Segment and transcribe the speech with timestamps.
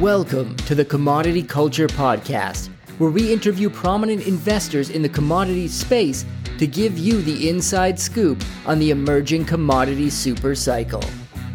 [0.00, 6.24] Welcome to the Commodity Culture Podcast, where we interview prominent investors in the commodity space
[6.58, 11.02] to give you the inside scoop on the emerging commodity super cycle.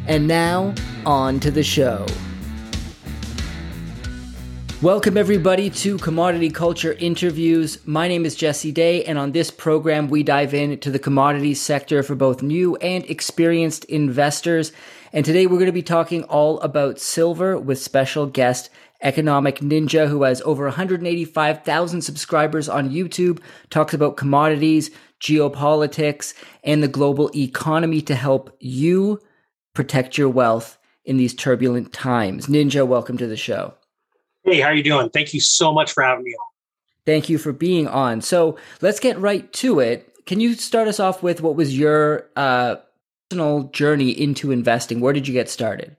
[0.07, 0.75] And now,
[1.05, 2.05] on to the show.
[4.81, 7.77] Welcome, everybody, to Commodity Culture Interviews.
[7.85, 12.03] My name is Jesse Day, and on this program, we dive into the commodities sector
[12.03, 14.73] for both new and experienced investors.
[15.15, 18.71] And today, we're going to be talking all about silver with special guest
[19.03, 23.39] Economic Ninja, who has over 185,000 subscribers on YouTube,
[23.69, 24.89] talks about commodities,
[25.21, 29.19] geopolitics, and the global economy to help you
[29.75, 32.47] protect your wealth in these turbulent times.
[32.47, 33.75] Ninja, welcome to the show.
[34.43, 35.11] Hey, how are you doing?
[35.11, 36.47] Thank you so much for having me on.
[37.05, 38.21] Thank you for being on.
[38.21, 40.25] So let's get right to it.
[40.25, 42.77] Can you start us off with what was your uh,
[43.33, 44.99] personal journey into investing?
[44.99, 45.95] Where did you get started?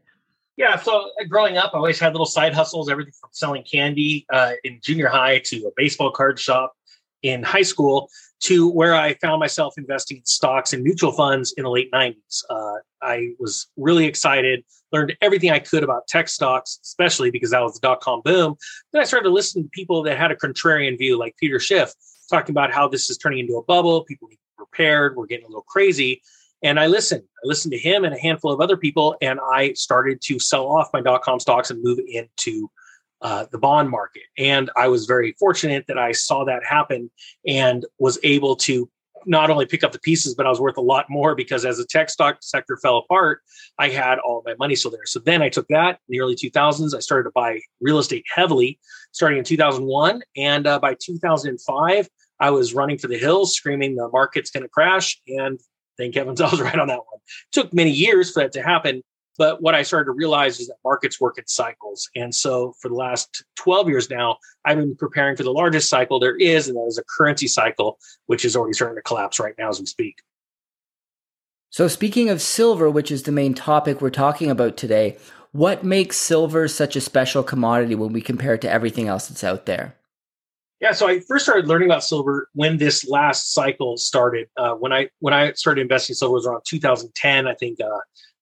[0.56, 4.24] Yeah, so uh, growing up, I always had little side hustles, everything from selling candy
[4.32, 6.74] uh, in junior high to a baseball card shop
[7.22, 8.08] in high school
[8.42, 12.44] to where I found myself investing in stocks and mutual funds in the late 90s.
[12.48, 17.62] Uh, I was really excited, learned everything I could about tech stocks, especially because that
[17.62, 18.54] was the dot com boom.
[18.92, 21.92] Then I started to listen to people that had a contrarian view, like Peter Schiff,
[22.30, 24.04] talking about how this is turning into a bubble.
[24.04, 25.16] People need to be prepared.
[25.16, 26.22] We're getting a little crazy.
[26.64, 27.22] And I listened.
[27.22, 30.66] I listened to him and a handful of other people, and I started to sell
[30.66, 32.70] off my dot com stocks and move into
[33.20, 34.22] uh, the bond market.
[34.38, 37.10] And I was very fortunate that I saw that happen
[37.46, 38.90] and was able to
[39.26, 41.78] not only pick up the pieces, but I was worth a lot more because as
[41.78, 43.40] the tech stock sector fell apart,
[43.78, 45.06] I had all my money still there.
[45.06, 46.94] So then I took that in the early 2000s.
[46.94, 48.78] I started to buy real estate heavily
[49.12, 50.22] starting in 2001.
[50.36, 52.08] And uh, by 2005,
[52.40, 55.20] I was running for the hills, screaming, the market's going to crash.
[55.28, 55.58] And
[55.98, 57.16] thank heavens I was right on that one.
[57.16, 59.02] It took many years for that to happen.
[59.36, 62.08] But what I started to realize is that markets work in cycles.
[62.14, 66.20] And so for the last 12 years now, I've been preparing for the largest cycle
[66.20, 69.54] there is, and that is a currency cycle, which is already starting to collapse right
[69.58, 70.16] now as we speak.
[71.70, 75.18] So, speaking of silver, which is the main topic we're talking about today,
[75.50, 79.42] what makes silver such a special commodity when we compare it to everything else that's
[79.42, 79.96] out there?
[80.84, 84.48] Yeah, so I first started learning about silver when this last cycle started.
[84.54, 87.80] Uh, when I when I started investing in silver was around 2010, I think.
[87.80, 87.86] Uh,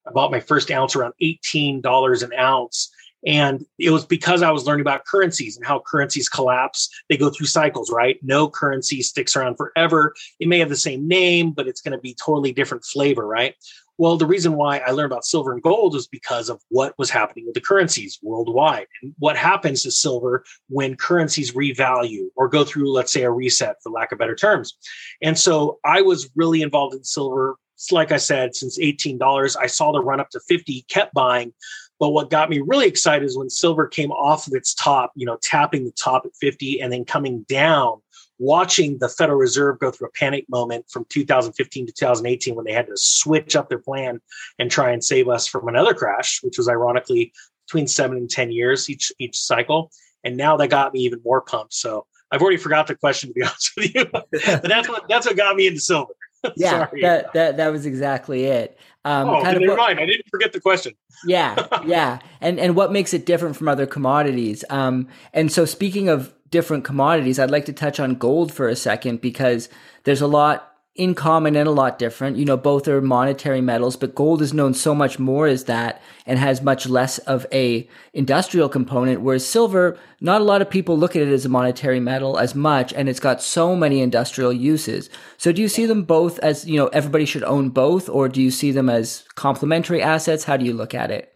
[0.08, 2.92] I bought my first ounce around $18 an ounce.
[3.24, 6.90] And it was because I was learning about currencies and how currencies collapse.
[7.08, 8.18] They go through cycles, right?
[8.24, 10.12] No currency sticks around forever.
[10.40, 13.54] It may have the same name, but it's going to be totally different flavor, right?
[13.98, 17.10] Well, the reason why I learned about silver and gold is because of what was
[17.10, 22.64] happening with the currencies worldwide and what happens to silver when currencies revalue or go
[22.64, 24.76] through, let's say, a reset, for lack of better terms.
[25.20, 27.56] And so I was really involved in silver
[27.90, 31.52] like I said, since $18, I saw the run up to 50, kept buying.
[31.98, 35.26] But what got me really excited is when silver came off of its top, you
[35.26, 38.00] know, tapping the top at 50 and then coming down,
[38.42, 42.72] watching the Federal Reserve go through a panic moment from 2015 to 2018 when they
[42.72, 44.20] had to switch up their plan
[44.58, 47.32] and try and save us from another crash, which was ironically
[47.66, 49.92] between seven and 10 years each each cycle.
[50.24, 51.72] And now that got me even more pumped.
[51.72, 54.04] So I've already forgot the question to be honest with you.
[54.12, 56.14] but that's what that's what got me into silver.
[56.56, 58.78] yeah, that, that that was exactly it.
[59.04, 60.00] Um, oh, kind never mind.
[60.00, 60.94] I didn't forget the question.
[61.26, 64.64] yeah, yeah, and and what makes it different from other commodities?
[64.70, 68.76] Um, and so speaking of different commodities, I'd like to touch on gold for a
[68.76, 69.68] second because
[70.04, 72.36] there's a lot in common and a lot different.
[72.36, 76.02] You know, both are monetary metals, but gold is known so much more as that
[76.26, 80.98] and has much less of a industrial component, whereas silver, not a lot of people
[80.98, 84.52] look at it as a monetary metal as much, and it's got so many industrial
[84.52, 85.08] uses.
[85.38, 88.42] So do you see them both as, you know, everybody should own both, or do
[88.42, 90.44] you see them as complementary assets?
[90.44, 91.34] How do you look at it?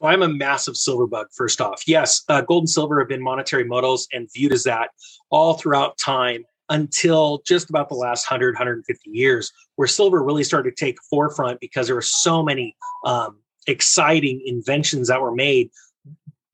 [0.00, 1.86] Well, I'm a massive silver bug, first off.
[1.86, 4.90] Yes, uh, gold and silver have been monetary metals and viewed as that
[5.30, 10.74] all throughout time until just about the last 100 150 years where silver really started
[10.74, 12.74] to take forefront because there were so many
[13.04, 15.70] um, exciting inventions that were made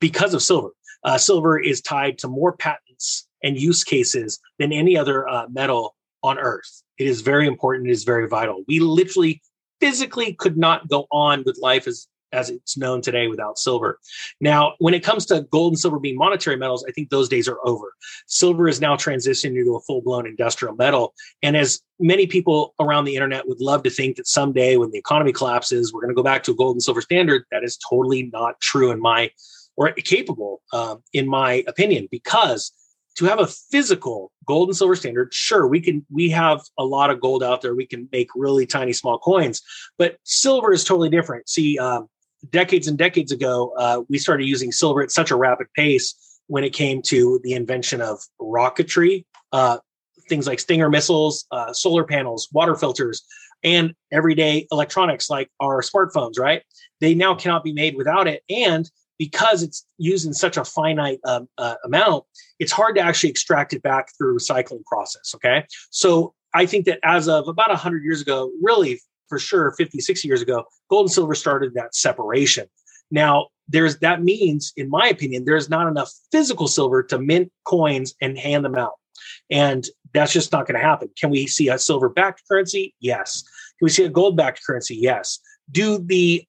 [0.01, 0.71] because of silver.
[1.05, 5.95] Uh, silver is tied to more patents and use cases than any other uh, metal
[6.25, 6.83] on earth.
[6.99, 7.89] It is very important.
[7.89, 8.65] It is very vital.
[8.67, 9.41] We literally
[9.81, 13.99] physically could not go on with life as as it's known today without silver.
[14.41, 17.49] Now, when it comes to gold and silver being monetary metals, I think those days
[17.49, 17.93] are over.
[18.27, 21.15] Silver is now transitioning into a full blown industrial metal.
[21.43, 24.99] And as many people around the internet would love to think that someday when the
[24.99, 27.79] economy collapses, we're going to go back to a gold and silver standard, that is
[27.89, 29.31] totally not true in my
[29.79, 32.73] or capable um, in my opinion because
[33.17, 37.11] to have a physical gold and silver standard sure we can we have a lot
[37.11, 39.63] of gold out there we can make really tiny small coins
[39.97, 42.09] but silver is totally different see um,
[42.51, 46.15] decades and decades ago, uh, we started using silver at such a rapid pace
[46.47, 49.79] when it came to the invention of rocketry, uh,
[50.29, 53.23] things like Stinger missiles, uh, solar panels, water filters,
[53.65, 56.63] and everyday electronics like our smartphones, right?
[57.01, 58.43] They now cannot be made without it.
[58.49, 62.25] And because it's used in such a finite um, uh, amount,
[62.59, 65.35] it's hard to actually extract it back through recycling process.
[65.35, 65.65] Okay.
[65.91, 70.29] So I think that as of about 100 years ago, really for sure 50, 60
[70.29, 72.67] years ago, gold and silver started that separation.
[73.11, 78.15] Now, there's that means, in my opinion, there's not enough physical silver to mint coins
[78.21, 78.95] and hand them out.
[79.51, 81.11] And that's just not going to happen.
[81.19, 82.95] Can we see a silver backed currency?
[83.01, 83.43] Yes.
[83.79, 84.97] Can we see a gold backed currency?
[84.97, 85.39] Yes.
[85.71, 86.45] Do the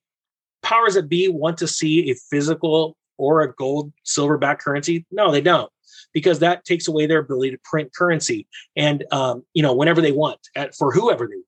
[0.62, 5.06] powers that be want to see a physical or a gold silver backed currency?
[5.12, 5.72] No, they don't,
[6.14, 10.12] because that takes away their ability to print currency and um, you know whenever they
[10.12, 11.46] want at, for whoever they want.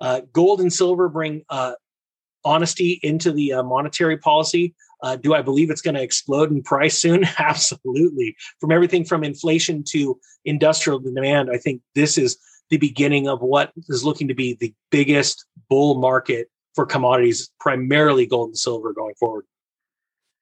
[0.00, 1.72] Uh, gold and silver bring uh,
[2.44, 4.74] honesty into the uh, monetary policy.
[5.02, 7.24] Uh, do I believe it's going to explode in price soon?
[7.38, 8.36] Absolutely.
[8.60, 12.38] From everything from inflation to industrial demand, I think this is
[12.70, 18.26] the beginning of what is looking to be the biggest bull market for commodities, primarily
[18.26, 19.44] gold and silver going forward.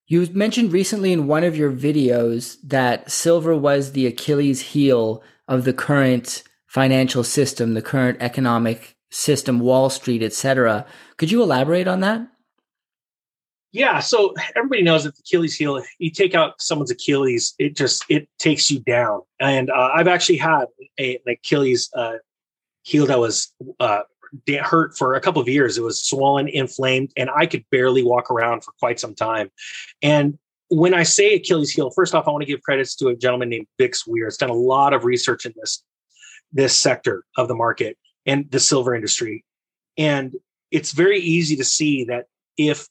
[0.06, 5.64] You mentioned recently in one of your videos that silver was the Achilles heel of
[5.64, 10.86] the current financial system, the current economic system, Wall Street, etc.
[11.16, 12.28] Could you elaborate on that?
[13.70, 18.04] Yeah, so everybody knows that the Achilles heel, you take out someone's Achilles, it just
[18.08, 19.20] it takes you down.
[19.40, 20.64] And uh, I've actually had
[20.98, 22.14] a, an Achilles uh,
[22.82, 24.02] heel that was uh,
[24.62, 25.76] hurt for a couple of years.
[25.76, 29.50] It was swollen, inflamed, and I could barely walk around for quite some time.
[30.02, 30.38] And
[30.70, 33.50] when I say Achilles heel, first off, I want to give credits to a gentleman
[33.50, 34.28] named Bix Weir.
[34.28, 35.82] It's done a lot of research in this
[36.52, 39.44] this sector of the market and the silver industry.
[39.96, 40.36] And
[40.70, 42.26] it's very easy to see that
[42.56, 42.86] if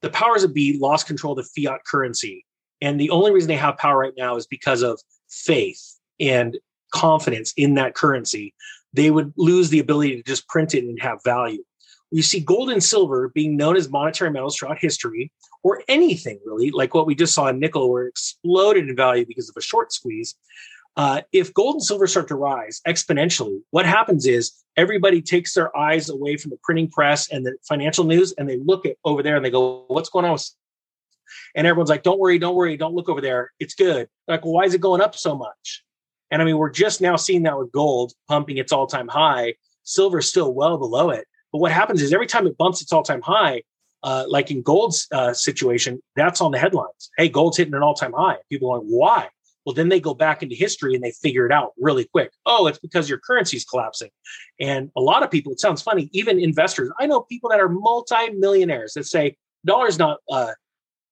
[0.00, 2.46] the powers that be lost control of the fiat currency,
[2.80, 6.56] and the only reason they have power right now is because of faith and
[6.94, 8.54] confidence in that currency,
[8.92, 11.64] they would lose the ability to just print it and have value.
[12.10, 15.32] You see gold and silver being known as monetary metals throughout history,
[15.64, 19.24] or anything really, like what we just saw in nickel, where it exploded in value
[19.26, 20.36] because of a short squeeze.
[20.96, 25.76] Uh, if gold and silver start to rise exponentially, what happens is everybody takes their
[25.76, 29.22] eyes away from the printing press and the financial news, and they look at over
[29.22, 30.38] there and they go, "What's going on?"
[31.56, 33.52] And everyone's like, "Don't worry, don't worry, don't look over there.
[33.58, 35.82] It's good." They're like, well, why is it going up so much?
[36.30, 39.54] And I mean, we're just now seeing that with gold pumping its all-time high.
[39.82, 41.26] Silver's still well below it.
[41.52, 43.62] But what happens is every time it bumps its all-time high,
[44.02, 47.10] uh, like in gold's uh, situation, that's on the headlines.
[47.16, 48.38] Hey, gold's hitting an all-time high.
[48.50, 49.28] People are like, why?
[49.64, 52.32] Well, then they go back into history and they figure it out really quick.
[52.44, 54.10] Oh, it's because your currency's collapsing.
[54.60, 56.90] And a lot of people, it sounds funny, even investors.
[56.98, 60.52] I know people that are multi-millionaires that say dollar's not uh,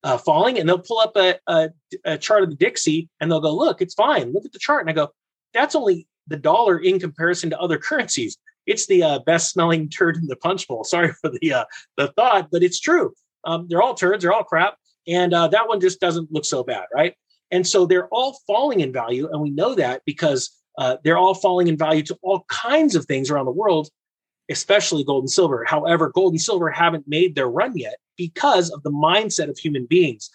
[0.04, 1.70] uh, falling, and they'll pull up a, a,
[2.04, 4.32] a chart of the Dixie and they'll go, "Look, it's fine.
[4.32, 5.12] Look at the chart." And I go,
[5.54, 8.36] "That's only the dollar in comparison to other currencies.
[8.66, 10.84] It's the uh, best smelling turd in the punch bowl.
[10.84, 11.64] Sorry for the uh,
[11.96, 13.14] the thought, but it's true.
[13.44, 14.22] Um, they're all turds.
[14.22, 14.76] They're all crap,
[15.06, 17.14] and uh, that one just doesn't look so bad, right?
[17.52, 19.28] And so they're all falling in value.
[19.30, 23.04] And we know that because uh, they're all falling in value to all kinds of
[23.04, 23.90] things around the world,
[24.50, 25.64] especially gold and silver.
[25.66, 29.86] However, gold and silver haven't made their run yet because of the mindset of human
[29.86, 30.30] beings.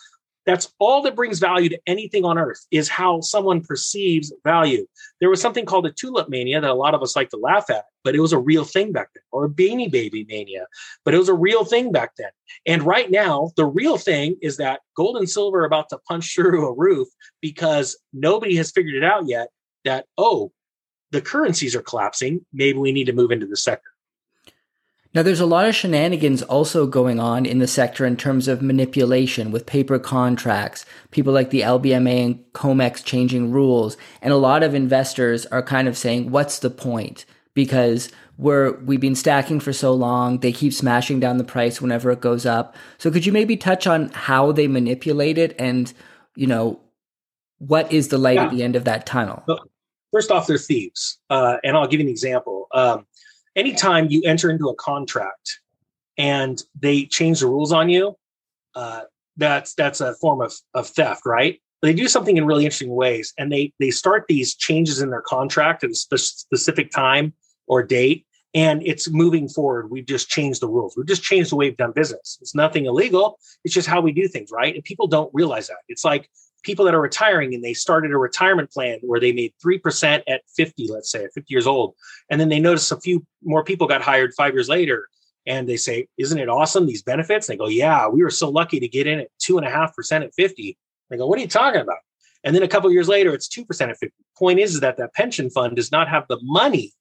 [0.47, 4.87] That's all that brings value to anything on earth is how someone perceives value.
[5.19, 7.69] There was something called a tulip mania that a lot of us like to laugh
[7.69, 10.65] at, but it was a real thing back then, or a beanie baby mania,
[11.03, 12.29] but it was a real thing back then.
[12.65, 16.33] And right now, the real thing is that gold and silver are about to punch
[16.35, 17.09] through a roof
[17.41, 19.49] because nobody has figured it out yet
[19.83, 20.53] that, oh,
[21.11, 22.45] the currencies are collapsing.
[22.53, 23.89] Maybe we need to move into the sector.
[25.13, 28.61] Now, there's a lot of shenanigans also going on in the sector in terms of
[28.61, 33.97] manipulation with paper contracts, people like the LBMA and COMEX changing rules.
[34.21, 37.25] And a lot of investors are kind of saying, what's the point?
[37.53, 42.11] Because we're, we've been stacking for so long, they keep smashing down the price whenever
[42.11, 42.75] it goes up.
[42.97, 45.91] So could you maybe touch on how they manipulate it and,
[46.35, 46.79] you know,
[47.59, 48.45] what is the light yeah.
[48.45, 49.43] at the end of that tunnel?
[50.13, 51.17] First off, they're thieves.
[51.29, 52.67] Uh, and I'll give you an example.
[52.71, 53.07] Um,
[53.57, 55.59] anytime you enter into a contract
[56.17, 58.15] and they change the rules on you,
[58.75, 59.01] uh,
[59.35, 61.59] that's that's a form of, of theft, right?
[61.81, 65.09] But they do something in really interesting ways, and they they start these changes in
[65.09, 67.33] their contract at a spe- specific time
[67.67, 69.91] or date, and it's moving forward.
[69.91, 70.95] We've just changed the rules.
[70.95, 72.37] We've just changed the way we've done business.
[72.41, 73.37] It's nothing illegal.
[73.63, 74.73] It's just how we do things, right?
[74.73, 75.77] And people don't realize that.
[75.87, 76.29] It's like
[76.67, 80.41] people that are retiring and they started a retirement plan where they made 3% at
[80.53, 81.95] 50, let's say, at 50 years old.
[82.29, 85.07] And then they notice a few more people got hired five years later
[85.45, 86.85] and they say, Isn't it awesome?
[86.85, 87.47] These benefits?
[87.47, 89.95] They go, Yeah, we were so lucky to get in at two and a half
[89.95, 90.77] percent at 50.
[91.09, 91.99] They go, What are you talking about?
[92.43, 94.13] And then a couple years later, it's 2% at 50.
[94.37, 96.91] Point is, is that that pension fund does not have the money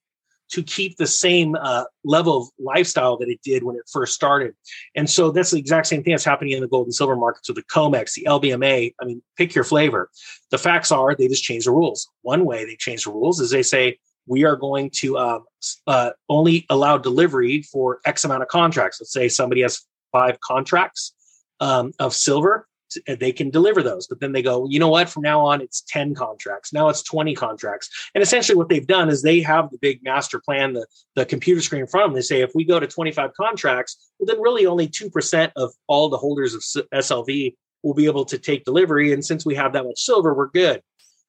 [0.49, 4.55] to keep the same uh, level of lifestyle that it did when it first started.
[4.95, 7.49] And so that's the exact same thing that's happening in the gold and silver markets
[7.49, 8.93] with the COMEX, the LBMA.
[9.01, 10.09] I mean, pick your flavor.
[10.51, 12.09] The facts are they just change the rules.
[12.21, 15.45] One way they change the rules is they say, we are going to um,
[15.87, 18.99] uh, only allow delivery for X amount of contracts.
[18.99, 21.13] Let's say somebody has five contracts
[21.59, 22.67] um, of silver,
[23.07, 24.07] Uh, they can deliver those.
[24.07, 25.09] But then they go, you know what?
[25.09, 26.73] From now on, it's 10 contracts.
[26.73, 27.89] Now it's 20 contracts.
[28.15, 31.61] And essentially, what they've done is they have the big master plan, the, the computer
[31.61, 32.15] screen in front of them.
[32.15, 36.09] They say, if we go to 25 contracts, well, then really only 2% of all
[36.09, 36.61] the holders of
[36.93, 39.13] SLV will be able to take delivery.
[39.13, 40.81] And since we have that much silver, we're good.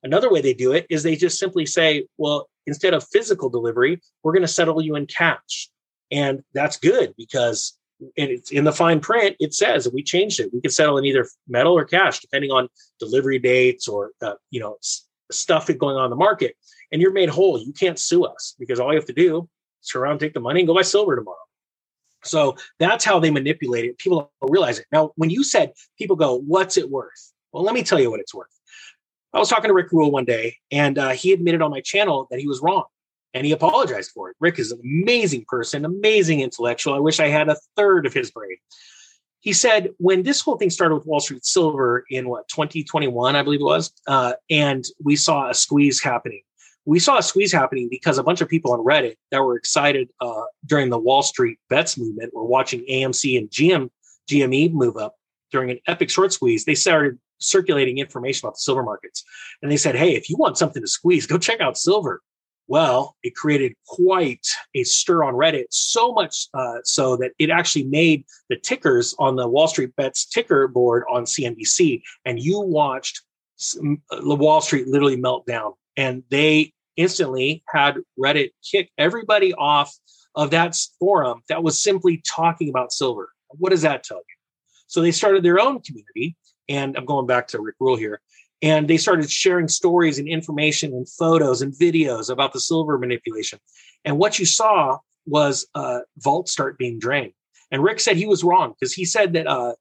[0.02, 4.00] Another way they do it is they just simply say, well, instead of physical delivery,
[4.22, 5.70] we're going to settle you in cash.
[6.10, 10.50] And that's good because and it's in the fine print, it says we changed it.
[10.52, 14.61] We can settle in either metal or cash, depending on delivery dates or uh, you
[14.61, 14.76] know
[15.31, 16.57] stuff going on in the market.
[16.93, 17.59] And you're made whole.
[17.59, 19.49] You can't sue us because all you have to do
[19.83, 21.37] is turn around, take the money, and go buy silver tomorrow.
[22.25, 23.99] So that's how they manipulate it.
[23.99, 24.87] People don't realize it.
[24.90, 28.21] Now, when you said people go, "What's it worth?" Well, let me tell you what
[28.21, 28.49] it's worth.
[29.33, 32.26] I was talking to Rick Rule one day, and uh, he admitted on my channel
[32.31, 32.85] that he was wrong,
[33.35, 34.37] and he apologized for it.
[34.40, 36.94] Rick is an amazing person, amazing intellectual.
[36.94, 38.56] I wish I had a third of his brain.
[39.40, 43.42] He said when this whole thing started with Wall Street Silver in what 2021, I
[43.42, 46.42] believe it was, uh, and we saw a squeeze happening.
[46.85, 50.08] We saw a squeeze happening because a bunch of people on Reddit that were excited
[50.20, 53.90] uh, during the Wall Street bets movement were watching AMC and GM
[54.28, 55.16] GME move up
[55.50, 56.64] during an epic short squeeze.
[56.64, 59.25] They started circulating information about the silver markets.
[59.62, 62.20] And they said, hey, if you want something to squeeze, go check out silver.
[62.68, 67.84] Well, it created quite a stir on Reddit, so much uh, so that it actually
[67.84, 72.02] made the tickers on the Wall Street Bets ticker board on CNBC.
[72.26, 73.22] And you watched
[73.58, 75.72] the Wall Street literally melt down.
[75.96, 79.96] And they instantly had Reddit kick everybody off
[80.34, 83.30] of that forum that was simply talking about silver.
[83.48, 84.34] What does that tell you?
[84.88, 86.37] So they started their own community
[86.68, 88.20] and I'm going back to Rick Rule here.
[88.60, 93.60] And they started sharing stories and information and photos and videos about the silver manipulation.
[94.04, 97.32] And what you saw was uh, vaults start being drained.
[97.70, 99.74] And Rick said he was wrong because he said that uh,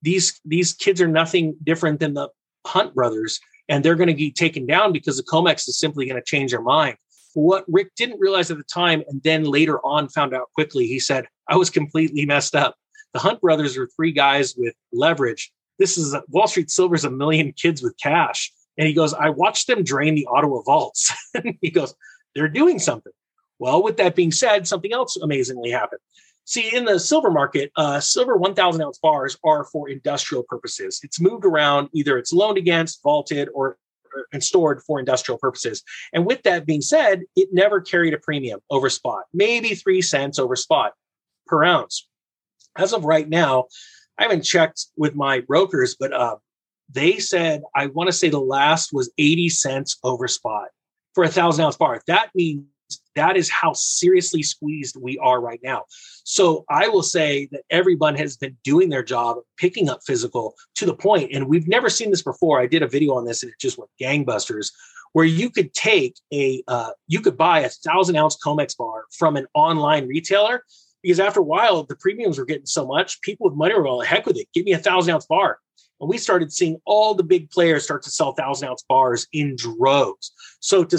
[0.00, 2.28] these these kids are nothing different than the
[2.64, 6.20] Hunt brothers, and they're going to be taken down because the Comex is simply going
[6.20, 6.96] to change their mind.
[7.34, 11.00] What Rick didn't realize at the time, and then later on found out quickly, he
[11.00, 12.76] said, "I was completely messed up."
[13.14, 17.10] The Hunt brothers are three guys with leverage this is a, Wall Street Silver's a
[17.10, 18.52] million kids with cash.
[18.78, 21.12] And he goes, I watched them drain the Ottawa vaults.
[21.60, 21.92] he goes,
[22.36, 23.12] they're doing something.
[23.58, 26.00] Well, with that being said, something else amazingly happened.
[26.44, 31.00] See, in the silver market, uh, silver 1,000 ounce bars are for industrial purposes.
[31.02, 33.76] It's moved around, either it's loaned against, vaulted, or,
[34.32, 35.82] and stored for industrial purposes.
[36.12, 40.38] And with that being said, it never carried a premium over spot, maybe three cents
[40.38, 40.92] over spot
[41.48, 42.08] per ounce.
[42.76, 43.66] As of right now,
[44.18, 46.36] I haven't checked with my brokers, but uh,
[46.90, 50.68] they said I want to say the last was 80 cents over spot
[51.14, 52.00] for a thousand ounce bar.
[52.06, 52.64] That means
[53.14, 55.84] that is how seriously squeezed we are right now.
[56.24, 60.86] So I will say that everyone has been doing their job, picking up physical to
[60.86, 62.60] the point, and we've never seen this before.
[62.60, 64.72] I did a video on this, and it just went gangbusters.
[65.12, 69.36] Where you could take a, uh, you could buy a thousand ounce Comex bar from
[69.36, 70.64] an online retailer
[71.02, 74.00] because after a while the premiums were getting so much people with money were all
[74.00, 74.48] heck with it.
[74.54, 75.58] Give me a thousand ounce bar.
[76.00, 79.56] And we started seeing all the big players start to sell thousand ounce bars in
[79.56, 80.32] droves.
[80.60, 80.98] So to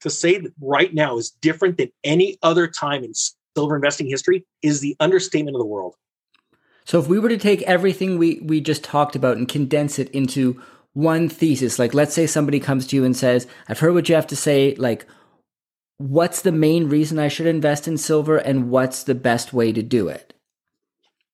[0.00, 3.12] to say that right now is different than any other time in
[3.54, 5.94] silver investing history is the understatement of the world.
[6.84, 10.08] So if we were to take everything we we just talked about and condense it
[10.10, 10.60] into
[10.94, 14.14] one thesis like let's say somebody comes to you and says i've heard what you
[14.14, 15.06] have to say like
[15.98, 19.82] what's the main reason I should invest in silver and what's the best way to
[19.82, 20.34] do it?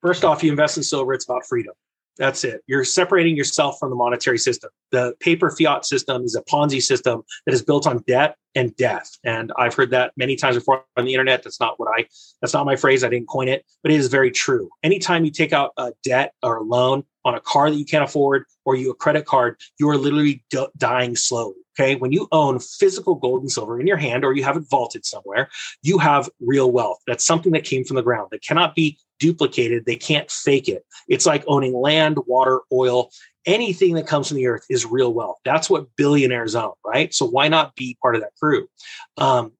[0.00, 1.74] First off, you invest in silver, it's about freedom.
[2.18, 2.62] That's it.
[2.66, 4.70] You're separating yourself from the monetary system.
[4.90, 9.16] The paper fiat system is a Ponzi system that is built on debt and death.
[9.24, 11.44] And I've heard that many times before on the internet.
[11.44, 12.06] That's not what I,
[12.40, 13.04] that's not my phrase.
[13.04, 14.68] I didn't coin it, but it is very true.
[14.82, 18.04] Anytime you take out a debt or a loan on a car that you can't
[18.04, 21.54] afford or you a credit card, you are literally d- dying slowly.
[21.78, 21.94] Okay.
[21.94, 25.06] When you own physical gold and silver in your hand or you have it vaulted
[25.06, 25.48] somewhere,
[25.82, 26.98] you have real wealth.
[27.06, 29.84] That's something that came from the ground that cannot be duplicated.
[29.84, 30.84] They can't fake it.
[31.08, 33.10] It's like owning land, water, oil.
[33.46, 35.38] Anything that comes from the earth is real wealth.
[35.44, 37.12] That's what billionaires own, right?
[37.14, 38.68] So why not be part of that crew?
[39.16, 39.52] Um,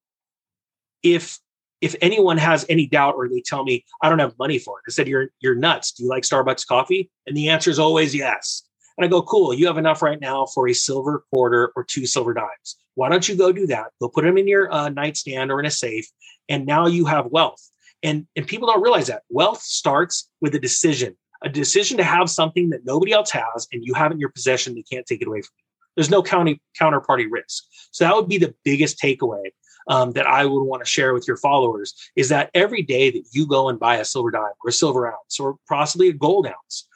[1.02, 1.38] if
[1.80, 4.82] if anyone has any doubt or they tell me I don't have money for it,
[4.88, 5.92] I said, You're you're nuts.
[5.92, 7.10] Do you like Starbucks coffee?
[7.26, 8.64] And the answer is always yes.
[8.96, 12.06] And I go, Cool, you have enough right now for a silver quarter or two
[12.06, 12.76] silver dimes.
[12.94, 13.92] Why don't you go do that?
[14.00, 16.08] Go put them in your uh, nightstand or in a safe.
[16.48, 17.62] And now you have wealth.
[18.02, 22.30] And, and people don't realize that wealth starts with a decision, a decision to have
[22.30, 24.74] something that nobody else has and you have it in your possession.
[24.74, 25.64] They can't take it away from you.
[25.96, 27.64] There's no county, counterparty risk.
[27.90, 29.50] So that would be the biggest takeaway
[29.88, 33.24] um, that I would want to share with your followers is that every day that
[33.32, 36.46] you go and buy a silver dime or a silver ounce or possibly a gold
[36.46, 36.86] ounce,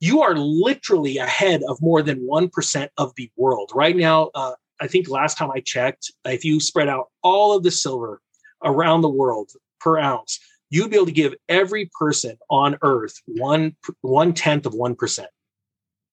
[0.00, 3.70] you are literally ahead of more than 1% of the world.
[3.74, 7.62] Right now, uh, I think last time I checked, if you spread out all of
[7.62, 8.20] the silver
[8.64, 9.50] around the world
[9.82, 10.38] per ounce,
[10.70, 15.28] you'd be able to give every person on earth one one tenth of one percent.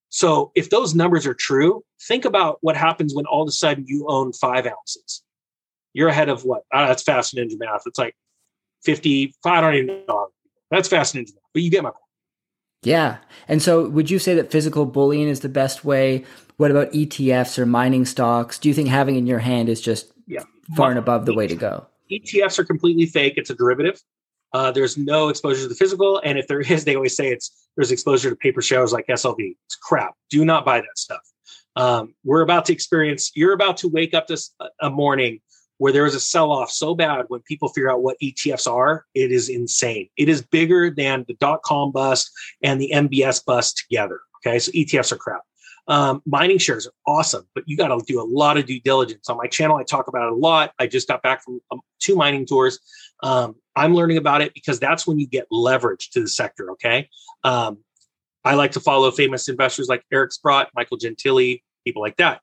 [0.08, 3.84] So if those numbers are true, think about what happens when all of a sudden
[3.86, 5.22] you own five ounces
[5.92, 6.64] you're ahead of what?
[6.72, 7.82] Uh, that's fast ninja math.
[7.86, 8.14] It's like
[8.84, 10.28] 50, I don't even know.
[10.70, 12.02] That's fast ninja math, but you get my point.
[12.82, 13.18] Yeah.
[13.46, 16.24] And so would you say that physical bullion is the best way?
[16.56, 18.58] What about ETFs or mining stocks?
[18.58, 20.44] Do you think having in your hand is just yeah.
[20.76, 21.86] far and above the way to go?
[22.10, 23.34] ETFs are completely fake.
[23.36, 24.00] It's a derivative.
[24.52, 26.20] Uh, there's no exposure to the physical.
[26.24, 29.56] And if there is, they always say it's there's exposure to paper shares like SLV.
[29.66, 30.14] It's crap.
[30.28, 31.20] Do not buy that stuff.
[31.76, 35.40] Um, we're about to experience, you're about to wake up this a morning
[35.78, 39.06] where there is a sell off so bad when people figure out what ETFs are,
[39.14, 40.10] it is insane.
[40.18, 42.30] It is bigger than the dot com bust
[42.62, 44.20] and the MBS bust together.
[44.46, 45.40] Okay, so ETFs are crap.
[45.90, 49.28] Um, mining shares are awesome, but you got to do a lot of due diligence.
[49.28, 50.72] On my channel, I talk about it a lot.
[50.78, 52.78] I just got back from um, two mining tours.
[53.22, 56.70] Um, I'm learning about it because that's when you get leverage to the sector.
[56.72, 57.08] Okay.
[57.44, 57.78] Um,
[58.44, 62.40] I like to follow famous investors like Eric Sprott, Michael Gentile, people like that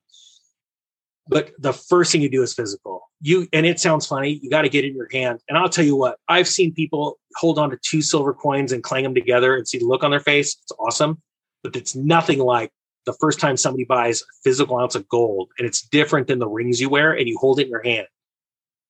[1.30, 4.62] but the first thing you do is physical you and it sounds funny you got
[4.62, 7.70] to get in your hand and i'll tell you what i've seen people hold on
[7.70, 10.58] to two silver coins and clang them together and see the look on their face
[10.62, 11.22] it's awesome
[11.64, 12.72] but it's nothing like
[13.08, 16.48] the first time somebody buys a physical ounce of gold and it's different than the
[16.48, 18.06] rings you wear and you hold it in your hand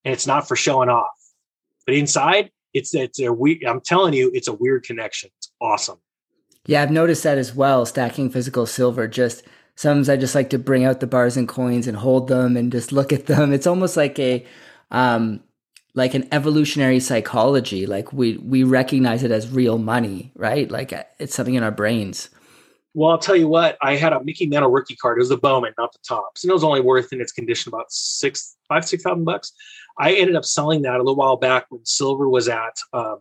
[0.04, 1.08] and it's not for showing off
[1.86, 6.00] but inside it's it's a we i'm telling you it's a weird connection it's awesome
[6.66, 9.44] yeah i've noticed that as well stacking physical silver just
[9.78, 12.72] Sometimes I just like to bring out the bars and coins and hold them and
[12.72, 13.54] just look at them.
[13.54, 14.44] It's almost like a
[14.90, 15.44] um,
[15.94, 17.86] like an evolutionary psychology.
[17.86, 20.70] Like we we recognize it as real money, right?
[20.70, 22.30] Like uh, it's something in our brains.
[22.98, 23.78] Well, I'll tell you what.
[23.80, 25.20] I had a Mickey Mantle rookie card.
[25.20, 27.70] It was the Bowman, not the Topps, and it was only worth in its condition
[27.70, 29.54] about six, five, six thousand bucks.
[30.00, 33.20] I ended up selling that a little while back when silver was at um,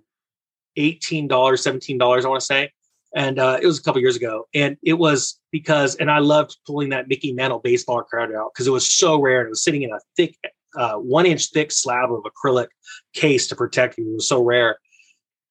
[0.77, 2.25] eighteen dollars, seventeen dollars.
[2.25, 2.73] I want to say,
[3.15, 4.49] and uh, it was a couple years ago.
[4.55, 8.67] And it was because, and I loved pulling that Mickey Mantle baseball card out because
[8.67, 10.39] it was so rare and it was sitting in a thick,
[10.79, 12.69] uh, one inch thick slab of acrylic
[13.13, 14.11] case to protect you.
[14.11, 14.79] It was so rare.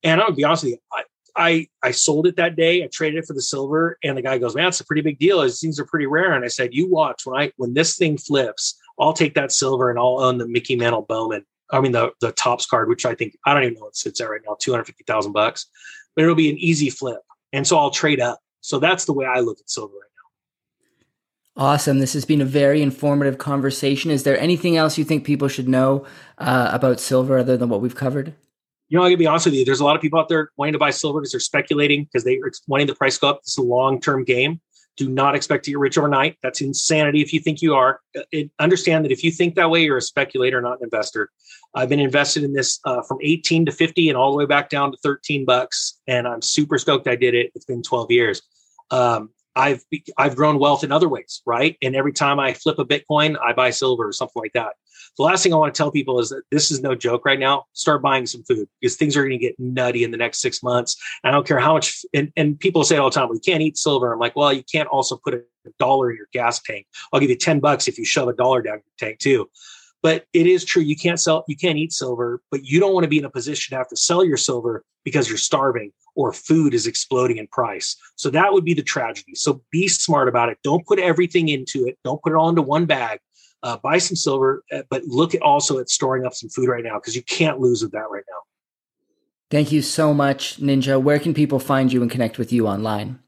[0.02, 1.04] And I'm gonna be honest with you, I,
[1.36, 2.84] I, I sold it that day.
[2.84, 5.20] I traded it for the silver, and the guy goes, "Man, it's a pretty big
[5.20, 5.42] deal.
[5.42, 8.18] These things are pretty rare." And I said, "You watch when I when this thing
[8.18, 11.46] flips, I'll take that silver and I'll own the Mickey Mantle Bowman.
[11.72, 14.22] I mean the the Topps card, which I think I don't even know what sits
[14.22, 15.68] at right now, two hundred fifty thousand bucks,
[16.16, 17.22] but it'll be an easy flip.
[17.54, 18.40] And so I'll trade up.
[18.62, 20.02] So that's the way I look at silver right
[21.56, 21.64] now.
[21.64, 22.00] Awesome.
[22.00, 24.12] This has been a very informative conversation.
[24.12, 26.06] Is there anything else you think people should know
[26.38, 28.34] uh, about silver other than what we've covered?
[28.90, 29.66] You know, I'm gonna be honest with you.
[29.66, 32.24] There's a lot of people out there wanting to buy silver because they're speculating because
[32.24, 33.40] they're wanting the price to go up.
[33.40, 34.62] It's a long-term game.
[34.98, 36.38] Do not expect to get rich overnight.
[36.42, 37.22] That's insanity.
[37.22, 39.98] If you think you are, uh, it, understand that if you think that way, you're
[39.98, 41.32] a speculator, not an investor.
[41.74, 44.70] I've been invested in this uh, from 18 to 50 and all the way back
[44.70, 46.00] down to 13 bucks.
[46.08, 47.52] And I'm super stoked I did it.
[47.56, 48.42] It's been 12 years.
[48.92, 49.84] Um, I've
[50.18, 51.78] I've grown wealth in other ways, right?
[51.82, 54.74] And every time I flip a Bitcoin, I buy silver or something like that.
[55.18, 57.40] The last thing I want to tell people is that this is no joke right
[57.40, 57.66] now.
[57.74, 60.62] Start buying some food because things are going to get nutty in the next six
[60.62, 60.98] months.
[61.24, 63.78] I don't care how much, and, and people say all the time, we can't eat
[63.78, 64.12] silver.
[64.12, 65.42] I'm like, well, you can't also put a
[65.80, 66.86] dollar in your gas tank.
[67.14, 69.50] I'll give you 10 bucks if you shove a dollar down your tank too.
[70.06, 70.84] But it is true.
[70.84, 73.30] You can't sell, you can't eat silver, but you don't want to be in a
[73.32, 77.48] position to have to sell your silver because you're starving or food is exploding in
[77.48, 77.98] price.
[78.16, 79.34] So that would be the tragedy.
[79.34, 80.60] So be smart about it.
[80.64, 81.98] Don't put everything into it.
[82.04, 83.18] Don't put it all into one bag.
[83.64, 86.84] Uh, buy some silver, uh, but look at also at storing up some food right
[86.84, 88.42] now because you can't lose with that right now.
[89.50, 91.02] Thank you so much, Ninja.
[91.02, 93.22] Where can people find you and connect with you online?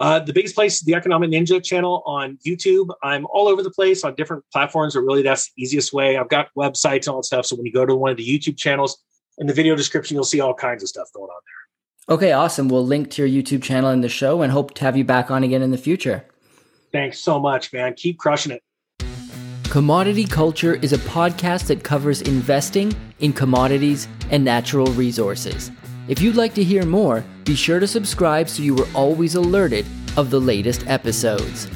[0.00, 2.88] Uh, the biggest place the Economic Ninja channel on YouTube.
[3.02, 6.16] I'm all over the place on different platforms, but really that's the easiest way.
[6.16, 7.46] I've got websites and all that stuff.
[7.46, 8.98] So when you go to one of the YouTube channels,
[9.40, 12.14] in the video description, you'll see all kinds of stuff going on there.
[12.14, 12.68] Okay, awesome.
[12.68, 15.30] We'll link to your YouTube channel in the show and hope to have you back
[15.30, 16.24] on again in the future.
[16.92, 17.94] Thanks so much, man.
[17.94, 18.62] Keep crushing it.
[19.70, 25.70] Commodity Culture is a podcast that covers investing in commodities and natural resources.
[26.10, 29.86] If you'd like to hear more, be sure to subscribe so you are always alerted
[30.16, 31.68] of the latest episodes.